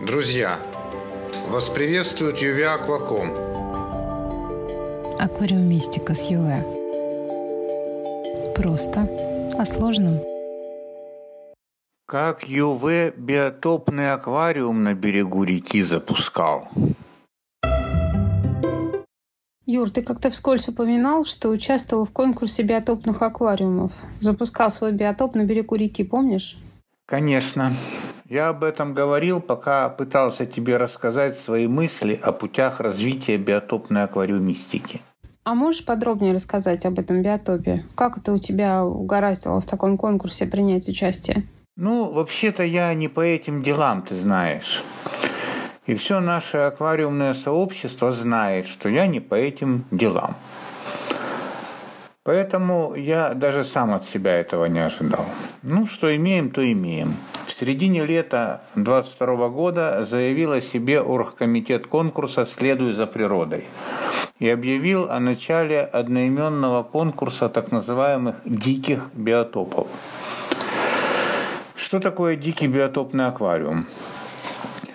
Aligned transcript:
Друзья, 0.00 0.58
вас 1.48 1.70
приветствует 1.70 2.38
Юве 2.38 2.66
Акваком. 2.66 3.28
Аквариумистика 5.20 6.14
с 6.14 6.28
Юве. 6.28 6.64
Просто 8.56 9.08
о 9.56 9.64
сложном. 9.64 10.20
Как 12.06 12.48
Юве 12.48 13.14
биотопный 13.16 14.12
аквариум 14.12 14.82
на 14.82 14.94
берегу 14.94 15.44
реки 15.44 15.82
запускал. 15.84 16.68
Юр, 19.64 19.90
ты 19.90 20.02
как-то 20.02 20.28
вскользь 20.30 20.68
упоминал, 20.68 21.24
что 21.24 21.50
участвовал 21.50 22.04
в 22.04 22.10
конкурсе 22.10 22.64
биотопных 22.64 23.22
аквариумов. 23.22 23.92
Запускал 24.18 24.70
свой 24.70 24.92
биотоп 24.92 25.36
на 25.36 25.44
берегу 25.44 25.76
реки, 25.76 26.02
помнишь? 26.02 26.58
Конечно. 27.06 27.76
Я 28.28 28.48
об 28.48 28.64
этом 28.64 28.94
говорил, 28.94 29.40
пока 29.40 29.88
пытался 29.90 30.46
тебе 30.46 30.78
рассказать 30.78 31.38
свои 31.38 31.66
мысли 31.66 32.18
о 32.20 32.32
путях 32.32 32.80
развития 32.80 33.36
биотопной 33.36 34.04
аквариумистики. 34.04 35.02
А 35.44 35.54
можешь 35.54 35.84
подробнее 35.84 36.32
рассказать 36.32 36.86
об 36.86 36.98
этом 36.98 37.20
биотопе? 37.20 37.84
Как 37.94 38.16
это 38.16 38.32
у 38.32 38.38
тебя 38.38 38.82
угораздило 38.82 39.60
в 39.60 39.66
таком 39.66 39.98
конкурсе 39.98 40.46
принять 40.46 40.88
участие? 40.88 41.42
Ну, 41.76 42.10
вообще-то 42.10 42.62
я 42.62 42.94
не 42.94 43.08
по 43.08 43.20
этим 43.20 43.62
делам, 43.62 44.02
ты 44.02 44.14
знаешь. 44.14 44.82
И 45.86 45.94
все 45.96 46.20
наше 46.20 46.56
аквариумное 46.56 47.34
сообщество 47.34 48.10
знает, 48.10 48.66
что 48.66 48.88
я 48.88 49.06
не 49.06 49.20
по 49.20 49.34
этим 49.34 49.84
делам. 49.90 50.34
Поэтому 52.24 52.94
я 52.94 53.34
даже 53.34 53.64
сам 53.64 53.92
от 53.92 54.06
себя 54.06 54.32
этого 54.32 54.64
не 54.64 54.78
ожидал. 54.78 55.26
Ну, 55.62 55.86
что 55.86 56.16
имеем, 56.16 56.50
то 56.50 56.64
имеем. 56.64 57.16
В 57.46 57.52
середине 57.52 58.06
лета 58.06 58.62
22 58.76 59.48
года 59.50 60.06
заявил 60.06 60.52
о 60.52 60.62
себе 60.62 61.02
оргкомитет 61.02 61.86
конкурса 61.86 62.46
«Следуй 62.46 62.92
за 62.92 63.06
природой» 63.06 63.66
и 64.38 64.48
объявил 64.48 65.10
о 65.10 65.20
начале 65.20 65.82
одноименного 65.82 66.82
конкурса 66.82 67.50
так 67.50 67.70
называемых 67.70 68.36
«диких 68.46 69.10
биотопов». 69.12 69.86
Что 71.76 72.00
такое 72.00 72.36
дикий 72.36 72.68
биотопный 72.68 73.26
аквариум? 73.26 73.86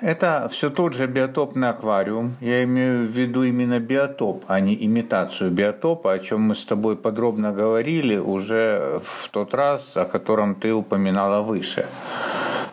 Это 0.02 0.48
все 0.50 0.70
тот 0.70 0.94
же 0.94 1.08
биотопный 1.08 1.70
аквариум. 1.70 2.38
Я 2.40 2.64
имею 2.64 3.06
в 3.06 3.12
виду 3.12 3.44
именно 3.44 3.82
биотоп, 3.82 4.46
а 4.48 4.62
не 4.62 4.74
имитацию 4.86 5.52
биотопа, 5.52 6.14
о 6.14 6.20
чем 6.20 6.42
мы 6.42 6.56
с 6.56 6.64
тобой 6.64 6.96
подробно 6.96 7.52
говорили 7.52 8.16
уже 8.16 9.02
в 9.04 9.28
тот 9.28 9.54
раз, 9.54 9.82
о 9.96 10.06
котором 10.06 10.56
ты 10.56 10.74
упоминала 10.74 11.42
выше. 11.42 11.86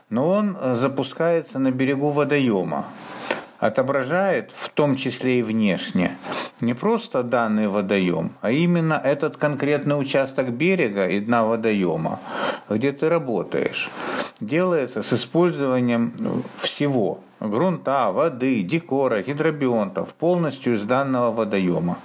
Но 0.09 0.29
он 0.29 0.57
запускается 0.75 1.59
на 1.59 1.73
берегу 1.73 2.11
водоема, 2.11 2.85
отображает, 3.59 4.53
в 4.55 4.69
том 4.69 4.95
числе 4.95 5.41
и 5.41 5.43
внешне, 5.43 6.17
не 6.61 6.75
просто 6.75 7.25
данный 7.25 7.67
водоем, 7.67 8.35
а 8.41 8.53
именно 8.53 9.01
этот 9.03 9.37
конкретный 9.37 9.99
участок 9.99 10.51
берега 10.51 11.09
и 11.09 11.19
дна 11.19 11.43
водоема, 11.43 12.21
где 12.69 12.93
ты 12.93 13.09
работаешь 13.09 13.91
делается 14.41 15.03
с 15.03 15.13
использованием 15.13 16.13
ну, 16.19 16.43
всего– 16.59 17.21
грунта, 17.41 18.11
воды, 18.13 18.63
декора, 18.63 19.23
гидробионтов, 19.23 20.15
полностью 20.15 20.75
из 20.75 20.83
данного 20.83 21.33
водоема. 21.33 21.99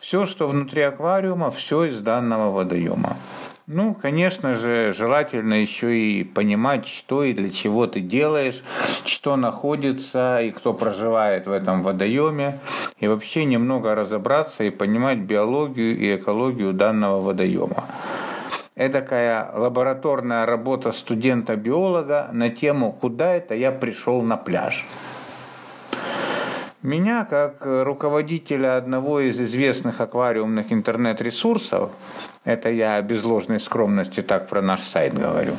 Все, 0.00 0.26
что 0.26 0.46
внутри 0.46 0.82
аквариума, 0.82 1.50
все 1.50 1.84
из 1.84 2.00
данного 2.00 2.50
водоема. 2.50 3.16
Ну, 3.66 3.94
конечно 3.94 4.54
же, 4.54 4.92
желательно 4.92 5.54
еще 5.54 5.98
и 5.98 6.22
понимать, 6.22 6.86
что 6.86 7.24
и 7.24 7.32
для 7.32 7.48
чего 7.48 7.86
ты 7.86 8.00
делаешь, 8.00 8.62
что 9.06 9.36
находится 9.36 10.42
и 10.42 10.50
кто 10.50 10.74
проживает 10.74 11.46
в 11.46 11.52
этом 11.52 11.82
водоеме, 11.82 12.58
и 13.00 13.08
вообще 13.08 13.46
немного 13.46 13.94
разобраться 13.94 14.64
и 14.64 14.70
понимать 14.70 15.20
биологию 15.20 15.98
и 15.98 16.16
экологию 16.16 16.74
данного 16.74 17.22
водоема 17.22 17.84
эдакая 18.76 19.50
лабораторная 19.54 20.46
работа 20.46 20.92
студента-биолога 20.92 22.30
на 22.32 22.50
тему 22.50 22.92
«Куда 22.92 23.34
это 23.34 23.54
я 23.54 23.70
пришел 23.70 24.22
на 24.22 24.36
пляж?». 24.36 24.86
Меня, 26.82 27.24
как 27.24 27.58
руководителя 27.62 28.76
одного 28.76 29.20
из 29.20 29.40
известных 29.40 30.00
аквариумных 30.02 30.70
интернет-ресурсов, 30.70 31.90
это 32.44 32.68
я 32.68 33.00
без 33.00 33.24
ложной 33.24 33.58
скромности 33.58 34.20
так 34.20 34.48
про 34.48 34.60
наш 34.60 34.82
сайт 34.82 35.14
говорю, 35.14 35.56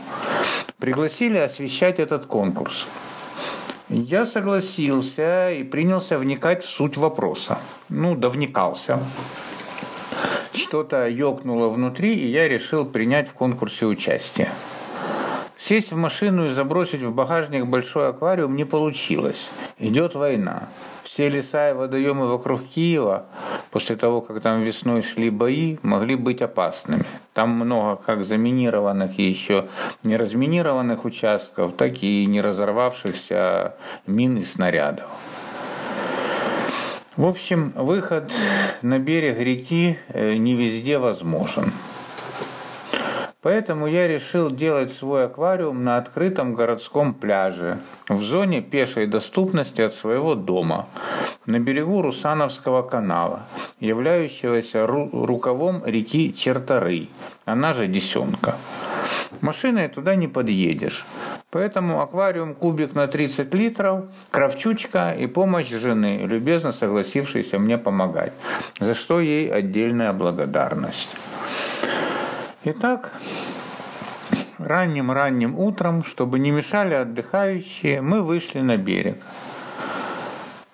пригласили 0.77 1.39
освещать 1.39 1.99
этот 1.99 2.27
конкурс. 2.27 2.85
Я 3.89 4.27
согласился 4.27 5.51
и 5.51 5.63
принялся 5.63 6.19
вникать 6.19 6.63
в 6.63 6.69
суть 6.69 6.97
вопроса. 6.97 7.57
Ну, 7.89 8.15
да 8.15 8.29
вникался 8.29 8.99
что-то 10.57 11.07
ёкнуло 11.07 11.69
внутри, 11.69 12.13
и 12.13 12.27
я 12.27 12.47
решил 12.47 12.85
принять 12.85 13.29
в 13.29 13.33
конкурсе 13.33 13.85
участие. 13.85 14.49
Сесть 15.57 15.91
в 15.91 15.97
машину 15.97 16.45
и 16.45 16.49
забросить 16.49 17.01
в 17.01 17.13
багажник 17.13 17.65
большой 17.65 18.09
аквариум 18.09 18.55
не 18.55 18.65
получилось. 18.65 19.49
Идет 19.79 20.13
война. 20.13 20.69
Все 21.03 21.27
леса 21.27 21.71
и 21.71 21.73
водоемы 21.73 22.27
вокруг 22.27 22.61
Киева, 22.67 23.25
после 23.71 23.95
того, 23.95 24.21
как 24.21 24.41
там 24.41 24.61
весной 24.61 25.01
шли 25.01 25.29
бои, 25.29 25.77
могли 25.81 26.15
быть 26.15 26.41
опасными. 26.41 27.05
Там 27.33 27.49
много 27.49 27.95
как 27.95 28.25
заминированных 28.25 29.17
и 29.17 29.23
еще 29.23 29.65
не 30.03 30.17
разминированных 30.17 31.03
участков, 31.03 31.73
так 31.73 32.03
и 32.03 32.25
не 32.25 32.41
разорвавшихся 32.41 33.73
мин 34.05 34.37
и 34.37 34.43
снарядов. 34.43 35.09
В 37.17 37.25
общем, 37.25 37.71
выход 37.77 38.33
на 38.81 38.99
берег 38.99 39.39
реки 39.39 39.97
э, 40.09 40.35
не 40.35 40.53
везде 40.53 40.97
возможен. 40.97 41.71
Поэтому 43.41 43.87
я 43.87 44.05
решил 44.05 44.51
делать 44.51 44.91
свой 44.91 45.25
аквариум 45.25 45.85
на 45.85 45.95
открытом 45.95 46.55
городском 46.55 47.13
пляже, 47.13 47.79
в 48.09 48.21
зоне 48.21 48.61
пешей 48.61 49.07
доступности 49.07 49.79
от 49.79 49.93
своего 49.93 50.35
дома, 50.35 50.89
на 51.45 51.57
берегу 51.57 52.01
Русановского 52.01 52.81
канала, 52.81 53.45
являющегося 53.79 54.85
рукавом 54.85 55.83
реки 55.85 56.33
Чертары, 56.33 57.07
она 57.45 57.71
же 57.71 57.87
Десенка. 57.87 58.57
Машиной 59.39 59.87
туда 59.87 60.15
не 60.15 60.27
подъедешь. 60.27 61.05
Поэтому 61.55 62.01
аквариум 62.01 62.53
кубик 62.53 62.95
на 62.95 63.07
30 63.07 63.53
литров, 63.53 64.07
кравчучка 64.29 65.13
и 65.17 65.25
помощь 65.25 65.69
жены, 65.69 66.25
любезно 66.25 66.73
согласившейся 66.73 67.59
мне 67.59 67.77
помогать, 67.77 68.33
за 68.81 68.93
что 68.93 69.21
ей 69.21 69.49
отдельная 69.49 70.11
благодарность. 70.11 71.07
Итак, 72.65 73.13
ранним-ранним 74.57 75.57
утром, 75.57 76.03
чтобы 76.03 76.39
не 76.39 76.51
мешали 76.51 76.93
отдыхающие, 76.93 78.01
мы 78.01 78.21
вышли 78.21 78.59
на 78.59 78.75
берег. 78.75 79.23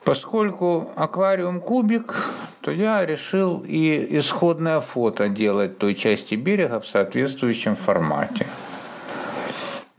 Поскольку 0.03 0.89
аквариум 0.95 1.61
кубик, 1.61 2.15
то 2.61 2.71
я 2.71 3.05
решил 3.05 3.63
и 3.67 4.17
исходное 4.17 4.79
фото 4.79 5.29
делать 5.29 5.77
той 5.77 5.93
части 5.93 6.33
берега 6.33 6.79
в 6.79 6.87
соответствующем 6.87 7.75
формате. 7.75 8.47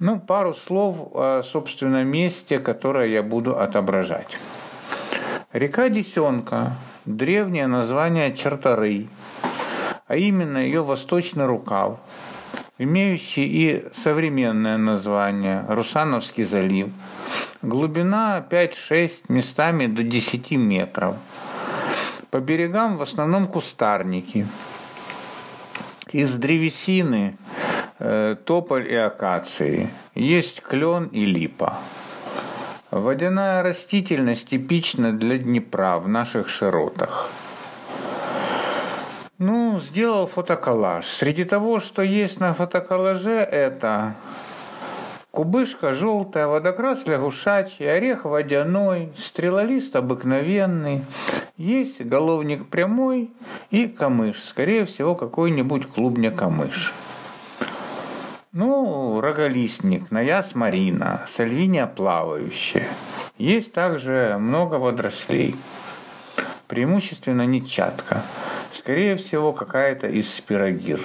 Ну, 0.04 0.18
пару 0.18 0.52
слов 0.52 1.14
о 1.14 1.42
собственном 1.44 2.08
месте, 2.08 2.58
которое 2.58 3.06
я 3.06 3.22
буду 3.22 3.60
отображать. 3.60 4.36
Река 5.52 5.88
Десенка– 5.90 6.72
древнее 7.04 7.68
название 7.68 8.34
Чертары, 8.34 9.06
а 10.08 10.16
именно 10.16 10.58
ее 10.58 10.82
восточный 10.82 11.46
рукав, 11.46 12.00
имеющий 12.78 13.46
и 13.46 13.84
современное 14.02 14.76
название– 14.76 15.64
Русановский 15.68 16.42
залив. 16.42 16.88
Глубина 17.62 18.44
5-6, 18.50 19.12
местами 19.28 19.86
до 19.86 20.02
10 20.02 20.50
метров. 20.50 21.14
По 22.32 22.40
берегам 22.40 22.96
в 22.96 23.02
основном 23.02 23.46
кустарники. 23.46 24.48
Из 26.10 26.32
древесины 26.32 27.36
Э, 28.04 28.34
тополь 28.44 28.90
и 28.90 28.96
акации, 28.96 29.88
есть 30.16 30.60
клен 30.60 31.04
и 31.12 31.24
липа. 31.24 31.78
Водяная 32.90 33.62
растительность 33.62 34.48
типична 34.48 35.12
для 35.12 35.38
Днепра 35.38 36.00
в 36.00 36.08
наших 36.08 36.48
широтах. 36.48 37.30
Ну, 39.38 39.78
сделал 39.78 40.26
фотоколлаж. 40.26 41.06
Среди 41.06 41.44
того, 41.44 41.78
что 41.78 42.02
есть 42.02 42.40
на 42.40 42.54
фотоколлаже, 42.54 43.38
это 43.38 44.16
кубышка 45.30 45.92
желтая, 45.92 46.48
водокрас 46.48 47.06
лягушачий, 47.06 47.88
орех 47.88 48.24
водяной, 48.24 49.12
стрелолист 49.16 49.94
обыкновенный, 49.94 51.04
есть 51.56 52.02
головник 52.04 52.66
прямой 52.66 53.30
и 53.70 53.86
камыш, 53.86 54.42
скорее 54.42 54.86
всего, 54.86 55.14
какой-нибудь 55.14 55.86
клубня 55.86 56.32
камыш. 56.32 56.92
Ну, 58.54 59.18
роголистник, 59.22 60.10
наяс 60.10 60.54
марина, 60.54 61.26
сальвиния 61.34 61.86
плавающая. 61.86 62.86
Есть 63.38 63.72
также 63.72 64.36
много 64.38 64.74
водорослей. 64.74 65.56
Преимущественно 66.68 67.46
нетчатка. 67.46 68.20
Скорее 68.74 69.16
всего, 69.16 69.54
какая-то 69.54 70.06
из 70.06 70.30
спирогир. 70.30 71.00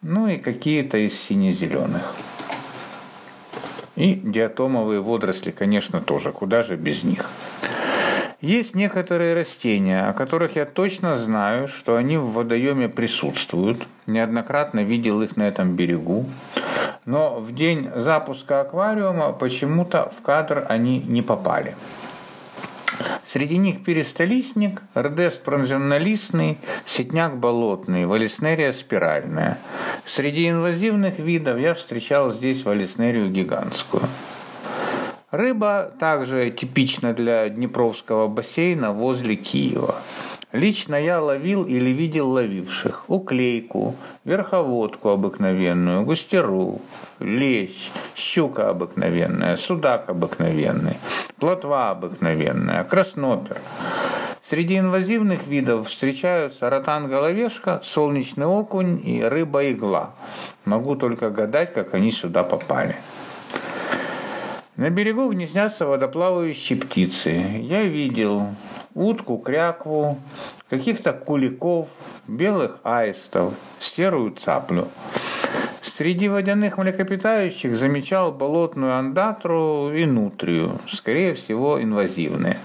Ну 0.00 0.26
и 0.26 0.38
какие-то 0.38 0.96
из 0.96 1.20
сине-зеленых. 1.20 2.14
И 3.94 4.14
диатомовые 4.14 5.02
водоросли, 5.02 5.50
конечно, 5.50 6.00
тоже. 6.00 6.32
Куда 6.32 6.62
же 6.62 6.76
без 6.76 7.04
них? 7.04 7.28
Есть 8.42 8.74
некоторые 8.74 9.34
растения, 9.34 10.08
о 10.08 10.12
которых 10.12 10.56
я 10.56 10.66
точно 10.66 11.16
знаю, 11.16 11.68
что 11.68 11.94
они 11.94 12.16
в 12.16 12.32
водоеме 12.32 12.88
присутствуют. 12.88 13.86
Неоднократно 14.08 14.80
видел 14.80 15.22
их 15.22 15.36
на 15.36 15.44
этом 15.44 15.76
берегу. 15.76 16.26
Но 17.04 17.38
в 17.38 17.54
день 17.54 17.88
запуска 17.94 18.62
аквариума 18.62 19.32
почему-то 19.32 20.10
в 20.18 20.22
кадр 20.22 20.66
они 20.68 20.98
не 20.98 21.22
попали. 21.22 21.76
Среди 23.28 23.58
них 23.58 23.84
перистолистник, 23.84 24.82
рдес 24.96 25.34
пронземнолистный, 25.34 26.58
сетняк 26.84 27.36
болотный, 27.38 28.06
валиснерия 28.06 28.72
спиральная. 28.72 29.56
Среди 30.04 30.50
инвазивных 30.50 31.20
видов 31.20 31.60
я 31.60 31.74
встречал 31.74 32.32
здесь 32.32 32.64
валиснерию 32.64 33.30
гигантскую. 33.30 34.02
Рыба 35.32 35.90
также 35.98 36.50
типична 36.50 37.14
для 37.14 37.48
Днепровского 37.48 38.28
бассейна 38.28 38.92
возле 38.92 39.34
Киева. 39.34 39.94
Лично 40.52 40.94
я 40.94 41.22
ловил 41.22 41.64
или 41.64 41.88
видел 41.88 42.28
ловивших 42.28 43.04
уклейку, 43.08 43.94
верховодку 44.26 45.08
обыкновенную, 45.08 46.04
густеру, 46.04 46.82
лещ, 47.18 47.90
щука 48.14 48.68
обыкновенная, 48.68 49.56
судак 49.56 50.10
обыкновенный, 50.10 50.98
плотва 51.40 51.92
обыкновенная, 51.92 52.84
краснопер. 52.84 53.56
Среди 54.46 54.78
инвазивных 54.78 55.46
видов 55.46 55.88
встречаются 55.88 56.68
ротан-головешка, 56.68 57.80
солнечный 57.82 58.44
окунь 58.44 59.00
и 59.02 59.22
рыба-игла. 59.22 60.10
Могу 60.66 60.94
только 60.94 61.30
гадать, 61.30 61.72
как 61.72 61.94
они 61.94 62.12
сюда 62.12 62.44
попали. 62.44 62.96
На 64.76 64.88
берегу 64.88 65.28
гнездятся 65.30 65.84
водоплавающие 65.84 66.78
птицы. 66.78 67.28
Я 67.60 67.82
видел 67.82 68.46
утку, 68.94 69.36
крякву, 69.36 70.18
каких-то 70.70 71.12
куликов, 71.12 71.88
белых 72.26 72.78
аистов, 72.82 73.52
серую 73.80 74.30
цаплю. 74.30 74.88
Среди 75.82 76.26
водяных 76.26 76.78
млекопитающих 76.78 77.76
замечал 77.76 78.32
болотную 78.32 78.96
андатру 78.96 79.92
и 79.92 80.06
нутрию, 80.06 80.78
скорее 80.88 81.34
всего 81.34 81.82
инвазивные. 81.82 82.56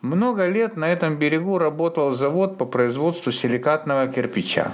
Много 0.00 0.46
лет 0.46 0.78
на 0.78 0.90
этом 0.90 1.16
берегу 1.16 1.58
работал 1.58 2.14
завод 2.14 2.56
по 2.56 2.64
производству 2.64 3.32
силикатного 3.32 4.08
кирпича. 4.08 4.72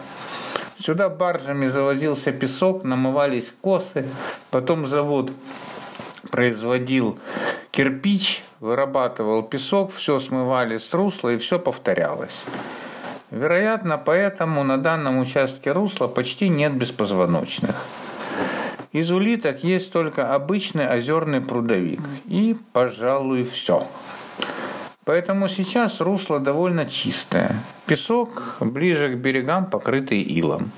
Сюда 0.78 1.08
баржами 1.08 1.66
завозился 1.66 2.30
песок, 2.30 2.84
намывались 2.84 3.52
косы, 3.60 4.06
потом 4.52 4.86
завод 4.86 5.32
производил 6.30 7.18
кирпич, 7.70 8.42
вырабатывал 8.60 9.42
песок, 9.42 9.92
все 9.92 10.18
смывали 10.18 10.78
с 10.78 10.92
русла 10.94 11.30
и 11.30 11.38
все 11.38 11.58
повторялось. 11.58 12.44
Вероятно, 13.30 13.98
поэтому 13.98 14.64
на 14.64 14.78
данном 14.78 15.18
участке 15.18 15.72
русла 15.72 16.08
почти 16.08 16.48
нет 16.48 16.74
беспозвоночных. 16.74 17.76
Из 18.92 19.10
улиток 19.10 19.62
есть 19.64 19.92
только 19.92 20.34
обычный 20.34 20.88
озерный 20.88 21.42
прудовик. 21.42 22.00
И, 22.26 22.56
пожалуй, 22.72 23.44
все. 23.44 23.86
Поэтому 25.04 25.48
сейчас 25.48 26.00
русло 26.00 26.40
довольно 26.40 26.86
чистое. 26.86 27.54
Песок 27.86 28.56
ближе 28.60 29.14
к 29.14 29.18
берегам 29.18 29.66
покрытый 29.66 30.22
илом. 30.22 30.70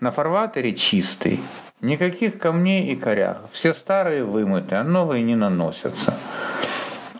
На 0.00 0.10
фарватере 0.10 0.74
чистый. 0.74 1.40
Никаких 1.80 2.38
камней 2.38 2.92
и 2.92 2.96
корях. 2.96 3.42
Все 3.52 3.72
старые 3.72 4.24
вымыты, 4.24 4.74
а 4.74 4.82
новые 4.82 5.22
не 5.22 5.36
наносятся. 5.36 6.18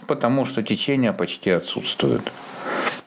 Потому 0.08 0.46
что 0.46 0.64
течение 0.64 1.12
почти 1.12 1.50
отсутствует. 1.50 2.32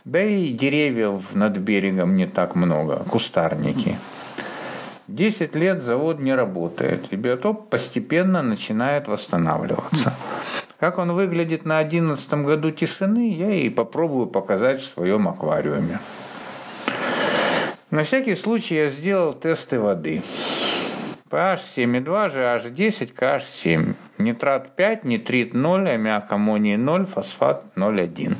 Да 0.05 0.23
и 0.23 0.53
деревьев 0.53 1.21
над 1.33 1.57
берегом 1.57 2.15
не 2.15 2.25
так 2.25 2.55
много, 2.55 3.03
кустарники. 3.03 3.97
Десять 5.09 5.53
лет 5.53 5.83
завод 5.83 6.19
не 6.21 6.33
работает, 6.33 7.11
и 7.11 7.17
биотоп 7.17 7.69
постепенно 7.69 8.41
начинает 8.41 9.09
восстанавливаться. 9.09 10.13
Как 10.79 10.99
он 10.99 11.11
выглядит 11.11 11.65
на 11.65 11.79
одиннадцатом 11.79 12.45
году 12.45 12.71
тишины, 12.71 13.33
я 13.33 13.53
и 13.53 13.67
попробую 13.67 14.27
показать 14.27 14.79
в 14.79 14.85
своем 14.85 15.27
аквариуме. 15.27 15.99
На 17.89 18.05
всякий 18.05 18.35
случай 18.35 18.75
я 18.75 18.89
сделал 18.89 19.33
тесты 19.33 19.81
воды 19.81 20.23
pH 21.31 21.61
7,2, 21.77 22.29
GH 22.29 22.71
10, 22.71 23.13
KH 23.13 23.43
7. 23.63 23.93
Нитрат 24.17 24.75
5, 24.75 25.05
нитрит 25.05 25.53
0, 25.53 25.89
аммиак 25.89 26.29
аммоний 26.31 26.75
0, 26.75 27.05
фосфат 27.05 27.63
0,1. 27.77 28.35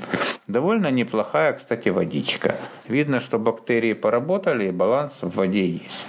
Довольно 0.48 0.92
неплохая, 0.92 1.54
кстати, 1.54 1.88
водичка. 1.88 2.58
Видно, 2.90 3.22
что 3.22 3.40
бактерии 3.40 3.94
поработали 3.94 4.68
и 4.68 4.72
баланс 4.72 5.14
в 5.22 5.34
воде 5.38 5.66
есть. 5.66 6.06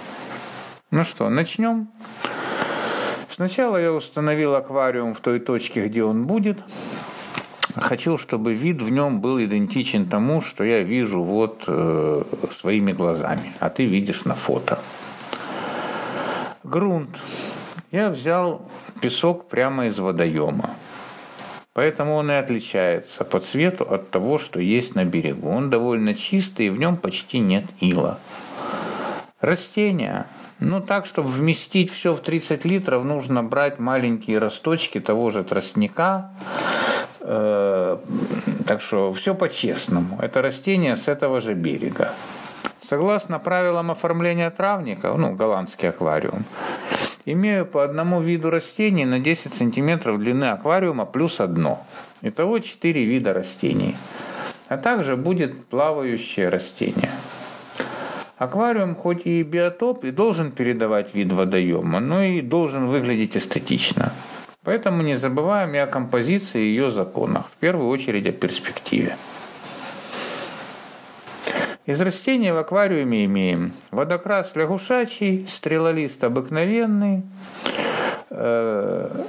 Ну 0.91 1.05
что, 1.05 1.29
начнем? 1.29 1.87
Сначала 3.29 3.77
я 3.77 3.93
установил 3.93 4.53
аквариум 4.53 5.13
в 5.13 5.21
той 5.21 5.39
точке, 5.39 5.87
где 5.87 6.03
он 6.03 6.27
будет. 6.27 6.59
Хочу, 7.75 8.17
чтобы 8.17 8.53
вид 8.53 8.81
в 8.81 8.89
нем 8.89 9.21
был 9.21 9.41
идентичен 9.41 10.07
тому, 10.07 10.41
что 10.41 10.65
я 10.65 10.83
вижу 10.83 11.23
вот 11.23 11.63
э, 11.65 12.23
своими 12.59 12.91
глазами, 12.91 13.53
а 13.59 13.69
ты 13.69 13.85
видишь 13.85 14.25
на 14.25 14.35
фото. 14.35 14.79
Грунт. 16.73 17.19
Я 17.91 18.09
взял 18.09 18.63
песок 18.99 19.47
прямо 19.47 19.85
из 19.85 19.99
водоема. 19.99 20.71
Поэтому 21.73 22.15
он 22.15 22.31
и 22.31 22.33
отличается 22.33 23.23
по 23.23 23.39
цвету 23.39 23.83
от 23.83 24.09
того, 24.09 24.39
что 24.39 24.59
есть 24.59 24.95
на 24.95 25.05
берегу. 25.05 25.49
Он 25.49 25.69
довольно 25.69 26.15
чистый, 26.15 26.65
и 26.65 26.69
в 26.71 26.79
нем 26.79 26.97
почти 26.97 27.37
нет 27.37 27.65
ила. 27.79 28.17
Растения. 29.39 30.25
Ну, 30.57 30.81
так, 30.81 31.05
чтобы 31.05 31.29
вместить 31.29 31.91
все 31.91 32.15
в 32.15 32.21
30 32.21 32.65
литров, 32.65 33.03
нужно 33.03 33.43
брать 33.43 33.77
маленькие 33.77 34.39
росточки 34.39 34.99
того 34.99 35.29
же 35.29 35.43
тростника. 35.43 36.31
Э, 37.19 37.99
так 38.65 38.81
что 38.81 39.13
все 39.13 39.35
по-честному. 39.35 40.17
Это 40.19 40.41
растение 40.41 40.95
с 40.95 41.07
этого 41.07 41.39
же 41.39 41.53
берега. 41.53 42.13
Согласно 42.93 43.39
правилам 43.39 43.89
оформления 43.89 44.51
травника, 44.51 45.11
ну, 45.17 45.33
голландский 45.33 45.89
аквариум, 45.89 46.43
имею 47.25 47.65
по 47.65 47.83
одному 47.83 48.21
виду 48.21 48.51
растений 48.51 49.03
на 49.03 49.19
10 49.19 49.55
сантиметров 49.55 50.19
длины 50.19 50.51
аквариума 50.51 51.07
плюс 51.07 51.39
одно. 51.39 51.83
Итого 52.21 52.59
4 52.59 53.03
вида 53.03 53.33
растений. 53.33 53.95
А 54.67 54.77
также 54.77 55.17
будет 55.17 55.65
плавающее 55.65 56.49
растение. 56.49 57.09
Аквариум 58.37 58.93
хоть 58.93 59.25
и 59.25 59.41
биотоп 59.41 60.03
и 60.03 60.11
должен 60.11 60.51
передавать 60.51 61.15
вид 61.15 61.33
водоема, 61.33 61.99
но 61.99 62.21
и 62.21 62.41
должен 62.41 62.85
выглядеть 62.85 63.35
эстетично. 63.35 64.13
Поэтому 64.63 65.01
не 65.01 65.15
забываем 65.15 65.73
и 65.73 65.79
о 65.79 65.87
композиции 65.87 66.61
и 66.61 66.67
ее 66.67 66.91
законах, 66.91 67.49
в 67.49 67.57
первую 67.59 67.89
очередь 67.89 68.27
о 68.27 68.31
перспективе. 68.31 69.17
Из 71.85 71.99
растений 71.99 72.51
в 72.51 72.57
аквариуме 72.57 73.25
имеем 73.25 73.73
водокрас 73.91 74.55
лягушачий, 74.55 75.45
стрелолист 75.51 76.23
обыкновенный, 76.23 77.23
э, 78.29 79.25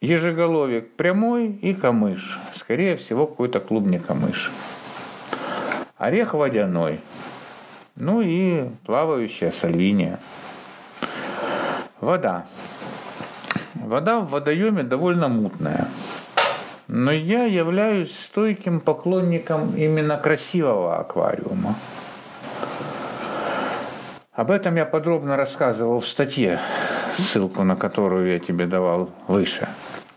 ежеголовик 0.00 0.92
прямой 0.92 1.48
и 1.50 1.74
камыш. 1.74 2.38
Скорее 2.54 2.96
всего, 2.96 3.26
какой-то 3.26 3.58
клубник 3.58 4.06
камыш. 4.06 4.52
Орех 5.98 6.34
водяной. 6.34 7.00
Ну 7.96 8.20
и 8.20 8.68
плавающая 8.86 9.50
сальвиния. 9.50 10.20
Вода. 12.00 12.46
Вода 13.74 14.20
в 14.20 14.30
водоеме 14.30 14.84
довольно 14.84 15.26
мутная. 15.26 15.88
Но 16.96 17.10
я 17.10 17.42
являюсь 17.42 18.16
стойким 18.16 18.78
поклонником 18.78 19.74
именно 19.76 20.16
красивого 20.16 21.00
аквариума. 21.00 21.74
Об 24.32 24.52
этом 24.52 24.76
я 24.76 24.86
подробно 24.86 25.36
рассказывал 25.36 25.98
в 25.98 26.06
статье, 26.06 26.60
ссылку 27.18 27.64
на 27.64 27.74
которую 27.74 28.32
я 28.32 28.38
тебе 28.38 28.66
давал 28.66 29.10
выше. 29.26 29.66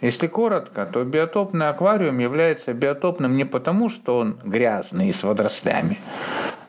Если 0.01 0.27
коротко, 0.27 0.85
то 0.85 1.03
биотопный 1.03 1.67
аквариум 1.67 2.19
является 2.19 2.73
биотопным 2.73 3.35
не 3.37 3.43
потому, 3.43 3.89
что 3.89 4.19
он 4.19 4.37
грязный 4.43 5.09
и 5.09 5.13
с 5.13 5.23
водорослями, 5.23 5.97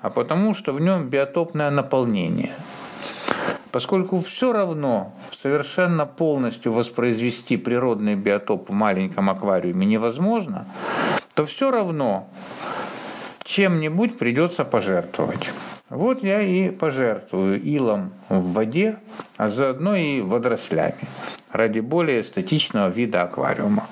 а 0.00 0.08
потому, 0.08 0.54
что 0.54 0.72
в 0.72 0.80
нем 0.80 1.10
биотопное 1.10 1.70
наполнение. 1.70 2.54
Поскольку 3.70 4.20
все 4.20 4.52
равно 4.52 5.12
совершенно 5.42 6.06
полностью 6.06 6.72
воспроизвести 6.72 7.56
природный 7.56 8.14
биотоп 8.14 8.70
в 8.70 8.72
маленьком 8.72 9.28
аквариуме 9.28 9.86
невозможно, 9.86 10.66
то 11.34 11.44
все 11.44 11.70
равно 11.70 12.28
чем-нибудь 13.44 14.18
придется 14.18 14.64
пожертвовать. 14.64 15.50
Вот 15.90 16.22
я 16.22 16.42
и 16.42 16.70
пожертвую 16.70 17.62
илом 17.62 18.12
в 18.28 18.52
воде, 18.52 18.98
а 19.36 19.48
заодно 19.48 19.96
и 19.96 20.20
водорослями 20.20 21.08
ради 21.50 21.80
более 21.80 22.20
эстетичного 22.20 22.88
вида 22.88 23.22
аквариума. 23.22 23.86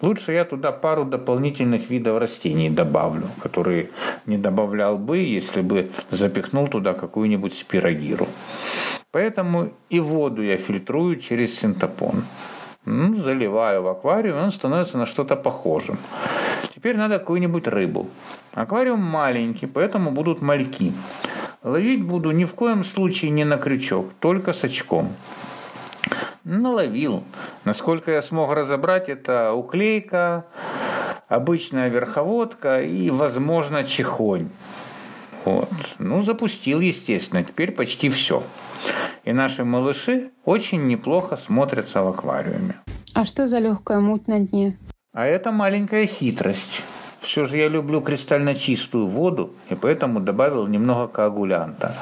Лучше 0.00 0.32
я 0.32 0.44
туда 0.44 0.72
пару 0.72 1.04
дополнительных 1.04 1.88
видов 1.88 2.18
растений 2.18 2.70
добавлю, 2.70 3.28
которые 3.40 3.90
не 4.26 4.36
добавлял 4.36 4.98
бы, 4.98 5.18
если 5.18 5.62
бы 5.62 5.90
запихнул 6.10 6.66
туда 6.66 6.92
какую-нибудь 6.92 7.54
спирогиру. 7.54 8.28
Поэтому 9.12 9.72
и 9.90 10.00
воду 10.00 10.42
я 10.42 10.56
фильтрую 10.56 11.16
через 11.16 11.58
синтопон. 11.60 12.24
Ну, 12.86 13.22
заливаю 13.22 13.82
в 13.82 13.88
аквариум, 13.88 14.44
он 14.44 14.52
становится 14.52 14.96
на 14.96 15.04
что-то 15.04 15.36
похожим. 15.36 15.98
Теперь 16.74 16.96
надо 16.96 17.18
какую-нибудь 17.18 17.68
рыбу. 17.68 18.08
Аквариум 18.54 19.00
маленький, 19.00 19.66
поэтому 19.66 20.10
будут 20.10 20.40
мальки. 20.40 20.94
Ловить 21.62 22.02
буду 22.02 22.30
ни 22.30 22.44
в 22.44 22.54
коем 22.54 22.84
случае 22.84 23.30
не 23.30 23.44
на 23.44 23.58
крючок, 23.58 24.06
только 24.18 24.54
с 24.54 24.64
очком. 24.64 25.12
Наловил. 26.44 27.22
Насколько 27.64 28.12
я 28.12 28.22
смог 28.22 28.52
разобрать, 28.52 29.10
это 29.10 29.52
уклейка, 29.52 30.46
обычная 31.28 31.88
верховодка 31.88 32.80
и, 32.80 33.10
возможно, 33.10 33.84
чехонь. 33.84 34.48
Вот. 35.44 35.68
Ну, 35.98 36.22
запустил, 36.22 36.80
естественно. 36.80 37.44
Теперь 37.44 37.72
почти 37.72 38.08
все. 38.08 38.42
И 39.24 39.32
наши 39.32 39.64
малыши 39.64 40.30
очень 40.44 40.86
неплохо 40.88 41.36
смотрятся 41.36 42.02
в 42.02 42.08
аквариуме. 42.08 42.74
А 43.14 43.24
что 43.24 43.46
за 43.46 43.58
легкая 43.60 44.00
муть 44.00 44.26
на 44.28 44.40
дне? 44.40 44.78
А 45.12 45.26
это 45.26 45.52
маленькая 45.52 46.06
хитрость. 46.06 46.82
Все 47.20 47.44
же 47.44 47.56
я 47.56 47.68
люблю 47.68 48.00
кристально 48.00 48.54
чистую 48.54 49.06
воду, 49.06 49.50
и 49.70 49.74
поэтому 49.74 50.20
добавил 50.20 50.66
немного 50.66 51.06
коагулянта. 51.06 51.94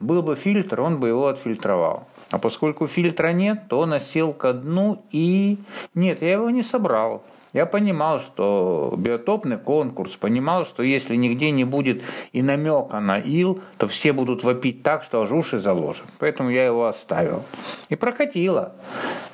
Был 0.00 0.22
бы 0.22 0.34
фильтр, 0.34 0.80
он 0.80 1.00
бы 1.00 1.08
его 1.08 1.28
отфильтровал. 1.28 2.08
А 2.30 2.38
поскольку 2.38 2.86
фильтра 2.86 3.32
нет, 3.32 3.68
то 3.68 3.80
он 3.80 3.92
осел 3.92 4.32
ко 4.32 4.52
дну 4.52 5.02
и... 5.10 5.58
Нет, 5.94 6.22
я 6.22 6.32
его 6.32 6.50
не 6.50 6.62
собрал. 6.62 7.22
Я 7.52 7.66
понимал, 7.66 8.20
что 8.20 8.94
биотопный 8.96 9.58
конкурс, 9.58 10.16
понимал, 10.16 10.64
что 10.64 10.82
если 10.84 11.16
нигде 11.16 11.50
не 11.50 11.64
будет 11.64 12.02
и 12.32 12.42
намека 12.42 13.00
на 13.00 13.18
ил, 13.18 13.60
то 13.76 13.88
все 13.88 14.12
будут 14.12 14.44
вопить 14.44 14.82
так, 14.84 15.02
что 15.02 15.22
аж 15.22 15.32
уши 15.32 15.58
заложат. 15.58 16.06
Поэтому 16.18 16.50
я 16.50 16.64
его 16.64 16.86
оставил. 16.86 17.42
И 17.88 17.96
прокатило. 17.96 18.74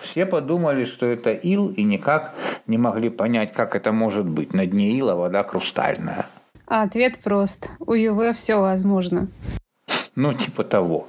Все 0.00 0.24
подумали, 0.24 0.84
что 0.84 1.04
это 1.06 1.30
ил, 1.30 1.68
и 1.68 1.82
никак 1.82 2.34
не 2.66 2.78
могли 2.78 3.10
понять, 3.10 3.52
как 3.52 3.76
это 3.76 3.92
может 3.92 4.26
быть. 4.26 4.54
На 4.54 4.64
дне 4.66 4.92
ила 4.92 5.14
вода 5.14 5.44
хрустальная. 5.44 6.26
А 6.66 6.82
ответ 6.82 7.18
прост. 7.22 7.70
У 7.78 7.92
ЮВ 7.92 8.34
все 8.34 8.60
возможно. 8.60 9.28
Ну, 10.14 10.32
типа 10.32 10.64
того. 10.64 11.06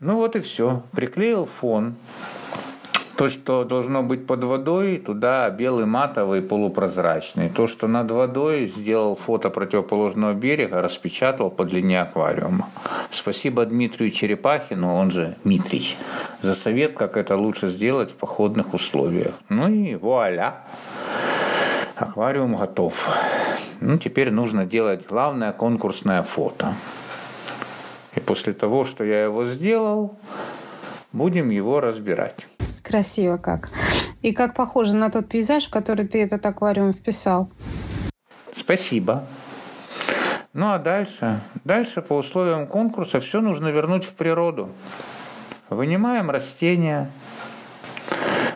Ну 0.00 0.16
вот 0.16 0.36
и 0.36 0.40
все. 0.40 0.82
Приклеил 0.92 1.48
фон. 1.60 1.96
То, 3.18 3.28
что 3.28 3.64
должно 3.64 4.04
быть 4.04 4.28
под 4.28 4.44
водой, 4.44 4.98
туда 4.98 5.50
белый 5.50 5.86
матовый 5.86 6.40
полупрозрачный. 6.40 7.48
То, 7.48 7.66
что 7.66 7.88
над 7.88 8.12
водой, 8.12 8.72
сделал 8.76 9.16
фото 9.16 9.50
противоположного 9.50 10.34
берега, 10.34 10.80
распечатал 10.80 11.50
по 11.50 11.64
длине 11.64 12.00
аквариума. 12.00 12.68
Спасибо 13.10 13.66
Дмитрию 13.66 14.12
Черепахину, 14.12 14.94
он 14.94 15.10
же 15.10 15.34
Митрич, 15.42 15.96
за 16.42 16.54
совет, 16.54 16.92
как 16.92 17.16
это 17.16 17.36
лучше 17.36 17.70
сделать 17.70 18.12
в 18.12 18.14
походных 18.14 18.72
условиях. 18.72 19.34
Ну 19.48 19.68
и 19.68 19.96
вуаля! 19.96 20.60
Аквариум 21.96 22.54
готов. 22.54 22.94
Ну, 23.80 23.98
теперь 23.98 24.30
нужно 24.30 24.64
делать 24.64 25.04
главное 25.08 25.50
конкурсное 25.50 26.22
фото. 26.22 26.72
И 28.14 28.20
после 28.20 28.52
того, 28.52 28.84
что 28.84 29.02
я 29.02 29.24
его 29.24 29.44
сделал, 29.44 30.16
будем 31.12 31.50
его 31.50 31.80
разбирать. 31.80 32.46
Красиво 32.88 33.36
как. 33.36 33.70
И 34.22 34.32
как 34.32 34.54
похоже 34.54 34.96
на 34.96 35.10
тот 35.10 35.28
пейзаж, 35.28 35.66
в 35.66 35.70
который 35.70 36.06
ты 36.06 36.22
этот 36.22 36.44
аквариум 36.46 36.92
вписал. 36.94 37.50
Спасибо. 38.56 39.24
Ну 40.54 40.72
а 40.72 40.78
дальше? 40.78 41.40
Дальше 41.64 42.00
по 42.00 42.14
условиям 42.14 42.66
конкурса 42.66 43.20
все 43.20 43.42
нужно 43.42 43.68
вернуть 43.68 44.04
в 44.04 44.14
природу. 44.14 44.70
Вынимаем 45.68 46.30
растения, 46.30 47.10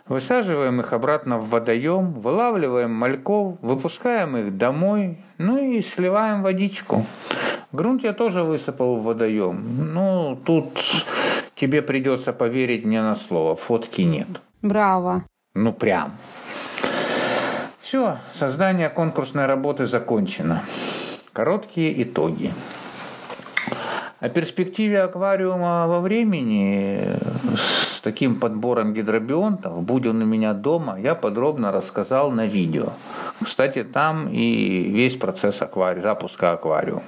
высаживаем 0.09 0.81
их 0.81 0.95
обратно 0.95 1.37
в 1.37 1.51
водоем, 1.51 2.15
вылавливаем 2.15 2.91
мальков, 2.91 3.59
выпускаем 3.61 4.39
их 4.39 4.57
домой, 4.57 5.19
ну 5.37 5.59
и 5.59 5.83
сливаем 5.83 6.43
водичку. 6.43 7.05
Грунт 7.71 8.03
я 8.03 8.15
тоже 8.15 8.43
высыпал 8.43 8.97
в 8.97 9.03
водоем. 9.03 9.93
Ну, 9.93 10.39
тут 10.43 10.79
тебе 11.55 11.83
придется 11.83 12.33
поверить 12.33 12.85
мне 12.85 13.03
на 13.03 13.17
слово. 13.17 13.57
Фотки 13.57 14.03
нет. 14.03 14.29
Браво. 14.63 15.25
Ну, 15.55 15.73
прям. 15.73 16.13
Все, 17.81 18.19
создание 18.35 18.89
конкурсной 18.89 19.47
работы 19.47 19.87
закончено. 19.87 20.63
Короткие 21.33 22.03
итоги. 22.03 22.53
О 24.21 24.29
перспективе 24.29 25.03
аквариума 25.03 25.89
во 25.89 26.01
времени 26.01 27.19
с 27.57 28.01
таким 28.03 28.39
подбором 28.39 28.95
гидробионтов, 28.95 29.83
будь 29.83 30.07
он 30.07 30.23
у 30.23 30.25
меня 30.25 30.55
дома, 30.55 30.97
я 30.99 31.17
подробно 31.17 31.73
рассказал 31.73 32.31
на 32.31 32.47
видео. 32.47 32.93
Кстати, 33.43 33.83
там 33.83 34.29
и 34.29 34.85
весь 34.91 35.17
процесс 35.17 35.61
аквари... 35.61 36.01
запуска 36.01 36.53
аквариума. 36.53 37.03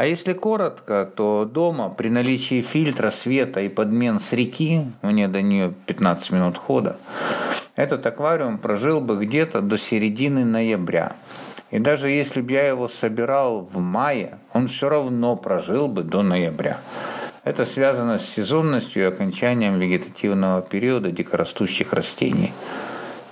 А 0.00 0.06
если 0.06 0.32
коротко, 0.32 1.04
то 1.14 1.44
дома 1.44 1.90
при 1.90 2.08
наличии 2.08 2.62
фильтра 2.62 3.10
света 3.10 3.60
и 3.60 3.68
подмен 3.68 4.18
с 4.18 4.32
реки, 4.32 4.86
мне 5.02 5.28
до 5.28 5.42
нее 5.42 5.74
15 5.84 6.30
минут 6.30 6.56
хода, 6.56 6.96
этот 7.76 8.06
аквариум 8.06 8.56
прожил 8.56 9.02
бы 9.02 9.22
где-то 9.22 9.60
до 9.60 9.76
середины 9.76 10.46
ноября. 10.46 11.16
И 11.70 11.78
даже 11.78 12.08
если 12.08 12.40
бы 12.40 12.50
я 12.50 12.66
его 12.66 12.88
собирал 12.88 13.68
в 13.70 13.78
мае, 13.78 14.38
он 14.54 14.68
все 14.68 14.88
равно 14.88 15.36
прожил 15.36 15.86
бы 15.86 16.02
до 16.02 16.22
ноября. 16.22 16.78
Это 17.44 17.66
связано 17.66 18.18
с 18.18 18.26
сезонностью 18.26 19.02
и 19.02 19.06
окончанием 19.06 19.78
вегетативного 19.78 20.62
периода 20.62 21.10
дикорастущих 21.10 21.92
растений. 21.92 22.54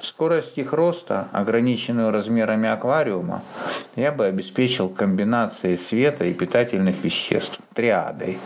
Скорость 0.00 0.57
их 0.59 0.73
роста, 0.73 1.28
ограниченную 1.33 2.12
размерами 2.12 2.69
аквариума, 2.69 3.43
я 3.97 4.12
бы 4.12 4.26
обеспечил 4.26 4.88
комбинацией 4.88 5.76
света 5.76 6.25
и 6.25 6.35
питательных 6.35 7.02
веществ, 7.02 7.59
триадой. 7.75 8.38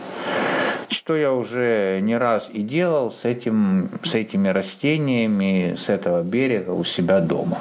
Что 0.89 1.15
я 1.15 1.31
уже 1.31 1.99
не 2.01 2.17
раз 2.17 2.49
и 2.51 2.61
делал 2.61 3.11
с, 3.11 3.25
этим, 3.25 3.89
с 4.03 4.15
этими 4.15 4.49
растениями 4.49 5.75
с 5.77 5.89
этого 5.89 6.23
берега 6.23 6.71
у 6.71 6.83
себя 6.83 7.19
дома. 7.19 7.59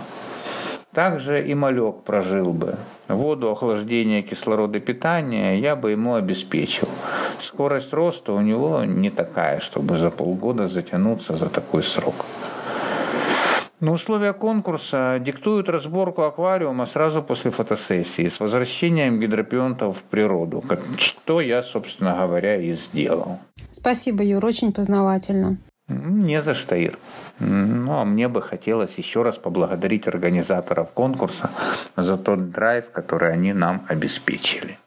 Также 0.94 1.42
и 1.46 1.54
малек 1.54 2.02
прожил 2.04 2.52
бы. 2.52 2.76
Воду, 3.08 3.50
охлаждение, 3.50 4.22
кислорода, 4.22 4.78
питания 4.78 5.58
я 5.58 5.74
бы 5.74 5.90
ему 5.90 6.14
обеспечил. 6.14 6.88
Скорость 7.40 7.92
роста 7.94 8.32
у 8.32 8.40
него 8.40 8.84
не 8.84 9.08
такая, 9.08 9.60
чтобы 9.60 9.96
за 9.96 10.10
полгода 10.10 10.68
затянуться 10.68 11.36
за 11.36 11.48
такой 11.48 11.82
срок. 11.82 12.26
Но 13.82 13.94
условия 13.94 14.32
конкурса 14.32 15.18
диктуют 15.20 15.68
разборку 15.68 16.22
аквариума 16.22 16.86
сразу 16.86 17.20
после 17.20 17.50
фотосессии 17.50 18.28
с 18.28 18.38
возвращением 18.38 19.18
гидропионтов 19.18 19.98
в 19.98 20.02
природу, 20.04 20.62
что 20.98 21.40
я, 21.40 21.64
собственно 21.64 22.16
говоря, 22.16 22.60
и 22.60 22.74
сделал. 22.74 23.40
Спасибо, 23.72 24.22
Юр, 24.22 24.46
очень 24.46 24.72
познавательно. 24.72 25.56
Не 25.88 26.42
за 26.42 26.54
что, 26.54 26.76
Ир. 26.76 26.96
Ну, 27.40 27.98
а 27.98 28.04
мне 28.04 28.28
бы 28.28 28.40
хотелось 28.40 28.94
еще 28.98 29.22
раз 29.22 29.36
поблагодарить 29.36 30.06
организаторов 30.06 30.92
конкурса 30.92 31.50
за 31.96 32.16
тот 32.16 32.52
драйв, 32.52 32.92
который 32.92 33.32
они 33.32 33.52
нам 33.52 33.84
обеспечили. 33.88 34.78